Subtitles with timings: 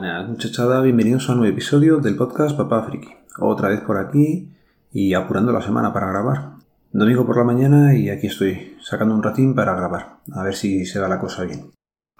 [0.00, 3.08] Buenas muchachada, bienvenidos a un nuevo episodio del podcast Papá Friki.
[3.40, 4.48] Otra vez por aquí
[4.92, 6.52] y apurando la semana para grabar.
[6.92, 10.86] Domingo por la mañana y aquí estoy, sacando un ratín para grabar, a ver si
[10.86, 11.72] se da la cosa bien.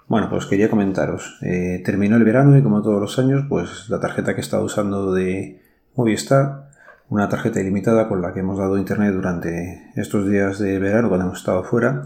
[0.09, 1.39] Bueno, pues quería comentaros.
[1.41, 4.65] Eh, terminó el verano y como todos los años, pues la tarjeta que he estado
[4.65, 5.61] usando de
[5.95, 6.71] Movistar,
[7.07, 11.27] una tarjeta ilimitada con la que hemos dado internet durante estos días de verano cuando
[11.27, 12.03] hemos estado fuera,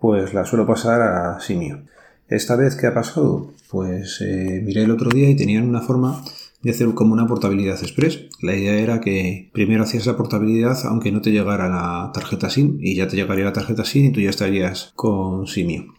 [0.00, 1.84] pues la suelo pasar a Simio.
[2.32, 3.52] Esta vez, ¿qué ha pasado?
[3.68, 6.24] Pues eh, miré el otro día y tenían una forma
[6.62, 8.20] de hacer como una portabilidad express.
[8.40, 12.78] La idea era que primero hacías la portabilidad aunque no te llegara la tarjeta SIM
[12.80, 15.92] y ya te llegaría la tarjeta SIM y tú ya estarías con Simio.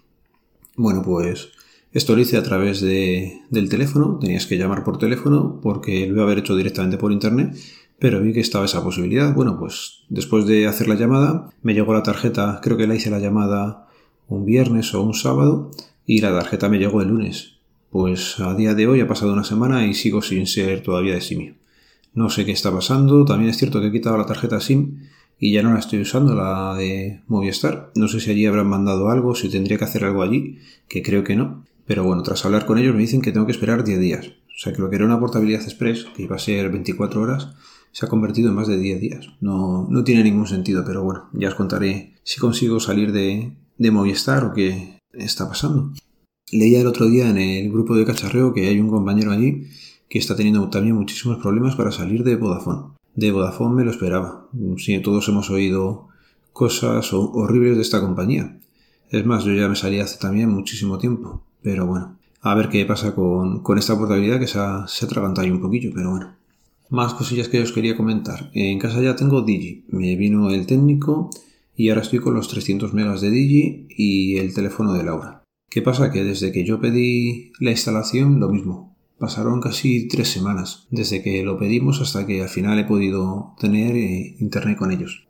[0.75, 1.49] Bueno, pues
[1.91, 6.13] esto lo hice a través de, del teléfono, tenías que llamar por teléfono porque lo
[6.13, 7.55] iba a haber hecho directamente por internet,
[7.99, 9.35] pero vi que estaba esa posibilidad.
[9.35, 13.12] Bueno, pues después de hacer la llamada, me llegó la tarjeta, creo que la hice
[13.12, 13.87] la llamada
[14.27, 15.70] un viernes o un sábado,
[16.05, 17.57] y la tarjeta me llegó el lunes.
[17.90, 21.21] Pues a día de hoy ha pasado una semana y sigo sin ser todavía de
[21.21, 21.55] Simio.
[22.13, 25.07] No sé qué está pasando, también es cierto que he quitado la tarjeta SIM
[25.40, 27.91] y ya no la estoy usando, la de Movistar.
[27.96, 31.24] No sé si allí habrán mandado algo, si tendría que hacer algo allí, que creo
[31.24, 31.65] que no.
[31.85, 34.27] Pero bueno, tras hablar con ellos me dicen que tengo que esperar 10 días.
[34.27, 37.49] O sea que lo que era una portabilidad express, que iba a ser 24 horas,
[37.91, 39.27] se ha convertido en más de 10 días.
[39.41, 43.91] No, no tiene ningún sentido, pero bueno, ya os contaré si consigo salir de, de
[43.91, 45.91] Movistar o qué está pasando.
[46.51, 49.67] Leía el otro día en el grupo de cacharreo que hay un compañero allí
[50.09, 52.93] que está teniendo también muchísimos problemas para salir de Vodafone.
[53.15, 54.47] De Vodafone me lo esperaba.
[54.77, 56.09] Sí, todos hemos oído
[56.51, 58.59] cosas horribles de esta compañía.
[59.09, 61.43] Es más, yo ya me salí hace también muchísimo tiempo.
[61.61, 65.07] Pero bueno, a ver qué pasa con, esta portabilidad que se ha, se
[65.38, 66.35] ahí un poquillo, pero bueno.
[66.90, 68.52] Más cosillas que os quería comentar.
[68.53, 69.85] En casa ya tengo Digi.
[69.88, 71.31] Me vino el técnico
[71.75, 75.44] y ahora estoy con los 300 megas de Digi y el teléfono de Laura.
[75.69, 76.11] ¿Qué pasa?
[76.11, 78.95] Que desde que yo pedí la instalación, lo mismo.
[79.17, 83.95] Pasaron casi tres semanas desde que lo pedimos hasta que al final he podido tener
[83.95, 85.28] eh, internet con ellos.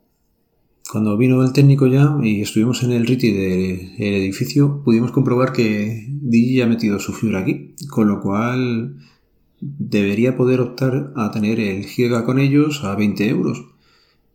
[0.90, 6.06] Cuando vino el técnico ya y estuvimos en el RITI del edificio, pudimos comprobar que
[6.10, 8.98] Digi ha metido su fibra aquí, con lo cual
[9.60, 13.73] debería poder optar a tener el giga con ellos a 20 euros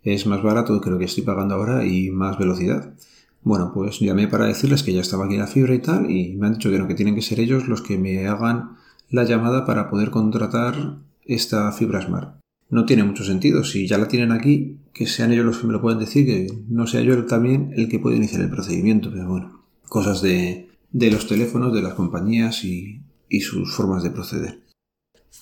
[0.04, 2.94] es más barato que lo que estoy pagando ahora y más velocidad.
[3.42, 6.48] Bueno, pues llamé para decirles que ya estaba aquí la fibra y tal, y me
[6.48, 8.72] han dicho que no, que tienen que ser ellos los que me hagan
[9.10, 12.40] la llamada para poder contratar esta fibra Smart.
[12.70, 15.74] No tiene mucho sentido, si ya la tienen aquí, que sean ellos los que me
[15.74, 19.28] lo pueden decir, que no sea yo también el que puede iniciar el procedimiento, pero
[19.28, 24.60] bueno, cosas de, de los teléfonos, de las compañías y, y sus formas de proceder.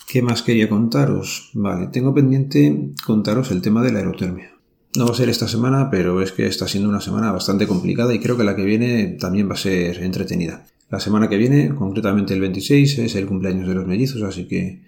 [0.07, 1.51] ¿Qué más quería contaros?
[1.53, 4.51] Vale, tengo pendiente contaros el tema de la aerotermia.
[4.95, 8.13] No va a ser esta semana, pero es que está siendo una semana bastante complicada
[8.13, 10.65] y creo que la que viene también va a ser entretenida.
[10.89, 14.87] La semana que viene, concretamente el 26, es el cumpleaños de los mellizos, así que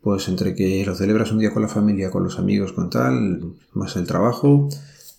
[0.00, 3.54] pues entre que lo celebras un día con la familia, con los amigos, con tal,
[3.72, 4.68] más el trabajo,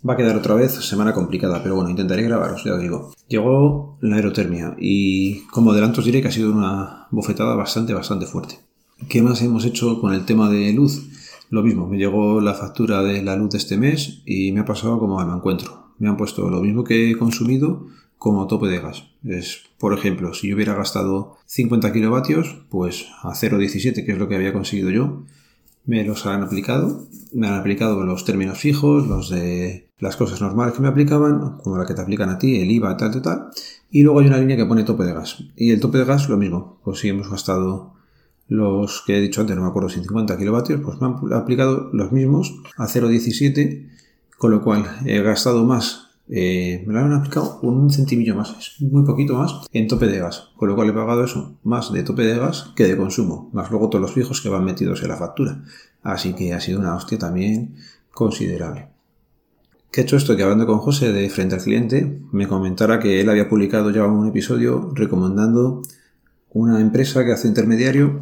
[0.07, 3.13] va a quedar otra vez semana complicada, pero bueno, intentaré grabaros, ya os digo.
[3.27, 8.25] Llegó la aerotermia y como adelanto os diré que ha sido una bofetada bastante, bastante
[8.25, 8.66] fuerte.
[9.09, 11.07] ¿Qué más hemos hecho con el tema de luz?
[11.49, 14.65] Lo mismo, me llegó la factura de la luz de este mes y me ha
[14.65, 15.93] pasado como me encuentro.
[15.97, 17.85] Me han puesto lo mismo que he consumido
[18.17, 19.05] como tope de gas.
[19.23, 24.27] Es, por ejemplo, si yo hubiera gastado 50 kilovatios, pues a 0,17, que es lo
[24.27, 25.23] que había conseguido yo,
[25.85, 27.07] me los han aplicado.
[27.31, 31.77] Me han aplicado los términos fijos, los de las cosas normales que me aplicaban, como
[31.77, 33.49] la que te aplican a ti, el IVA, tal, tal, tal.
[33.89, 35.43] Y luego hay una línea que pone tope de gas.
[35.55, 36.79] Y el tope de gas, lo mismo.
[36.83, 37.96] Pues si hemos gastado
[38.47, 41.89] los que he dicho antes, no me acuerdo si 50 kilovatios, pues me han aplicado
[41.93, 43.89] los mismos a 0,17,
[44.37, 48.81] con lo cual he gastado más, eh, me lo han aplicado un centimillo más, es
[48.81, 52.03] muy poquito más en tope de gas, con lo cual he pagado eso más de
[52.03, 55.09] tope de gas que de consumo, más luego todos los fijos que van metidos en
[55.09, 55.63] la factura.
[56.03, 57.75] Así que ha sido una hostia también
[58.11, 58.89] considerable.
[59.91, 63.21] Que he hecho esto que hablando con José de frente al cliente, me comentara que
[63.21, 65.81] él había publicado ya un episodio recomendando
[66.51, 68.21] una empresa que hace intermediario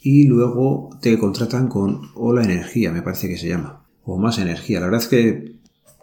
[0.00, 4.80] y luego te contratan con Ola Energía, me parece que se llama, o Más Energía.
[4.80, 5.58] La verdad es que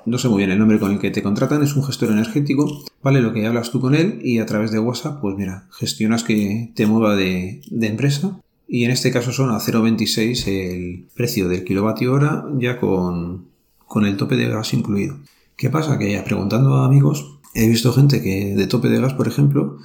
[0.06, 2.84] no sé muy bien el nombre con el que te contratan, es un gestor energético,
[3.02, 6.24] vale lo que hablas tú con él y a través de WhatsApp, pues mira, gestionas
[6.24, 11.64] que te mueva de, empresa y en este caso son a 0,26 el precio del
[11.64, 13.46] kilovatio hora ya con,
[13.88, 15.18] con el tope de gas incluido.
[15.56, 15.98] ¿Qué pasa?
[15.98, 19.78] Que preguntando a amigos, he visto gente que de tope de gas, por ejemplo,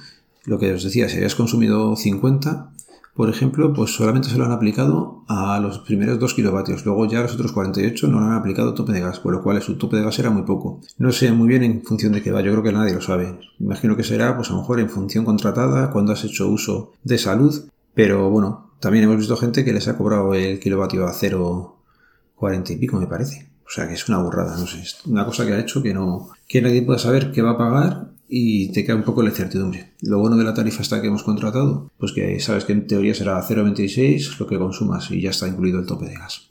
[0.45, 2.71] lo que os decía, si habías consumido 50,
[3.13, 6.85] por ejemplo, pues solamente se lo han aplicado a los primeros 2 kilovatios.
[6.85, 9.61] Luego ya los otros 48 no lo han aplicado tope de gas, por lo cual
[9.61, 10.79] su tope de gas era muy poco.
[10.97, 13.37] No sé muy bien en función de qué va, yo creo que nadie lo sabe.
[13.59, 17.17] Imagino que será, pues a lo mejor en función contratada, cuando has hecho uso de
[17.17, 17.53] salud,
[17.93, 22.75] pero bueno, También hemos visto gente que les ha cobrado el kilovatio a 0,40 y
[22.77, 23.51] pico, me parece.
[23.63, 24.81] O sea que es una burrada, no sé.
[24.81, 26.29] Es una cosa que ha hecho que no.
[26.47, 29.91] que nadie pueda saber qué va a pagar y te queda un poco la incertidumbre.
[30.01, 33.13] Lo bueno de la tarifa esta que hemos contratado, pues que sabes que en teoría
[33.13, 36.49] será 0,26 lo que consumas y ya está incluido el tope de gas.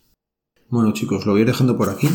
[0.68, 2.06] Bueno chicos, lo voy a ir dejando por aquí.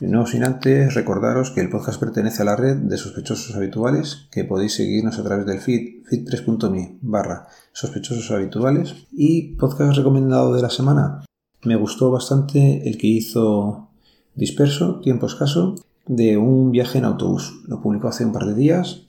[0.00, 4.44] No sin antes recordaros que el podcast pertenece a la red de sospechosos habituales, que
[4.44, 9.06] podéis seguirnos a través del feed, feed3.me barra sospechosos habituales.
[9.12, 11.24] Y podcast recomendado de la semana.
[11.64, 13.88] Me gustó bastante el que hizo
[14.34, 15.76] Disperso, tiempo escaso,
[16.06, 17.62] de un viaje en autobús.
[17.66, 19.05] Lo publicó hace un par de días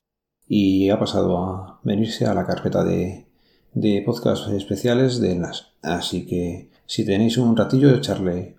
[0.47, 3.25] y ha pasado a venirse a la carpeta de,
[3.73, 5.73] de podcasts especiales de Enlas.
[5.81, 8.55] Así que si tenéis un ratillo, echarle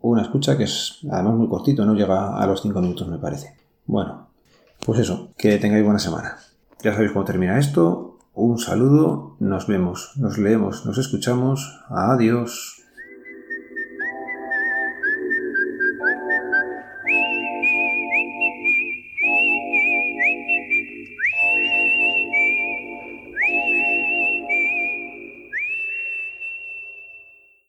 [0.00, 3.56] una escucha que es además muy cortito, no llega a los 5 minutos me parece.
[3.86, 4.28] Bueno,
[4.84, 6.38] pues eso, que tengáis buena semana.
[6.82, 8.18] Ya sabéis cómo termina esto.
[8.34, 11.80] Un saludo, nos vemos, nos leemos, nos escuchamos.
[11.88, 12.75] Adiós.